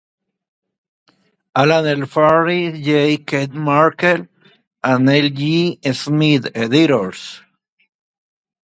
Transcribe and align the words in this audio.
Allan 1.55 1.85
L. 2.01 2.07
Farris, 2.07 2.83
J. 2.83 3.17
Keith 3.17 3.51
Markell, 3.67 4.27
and 4.83 5.05
Neil 5.05 5.29
G. 5.29 5.77
Smith, 5.93 6.47
editors. 6.55 7.43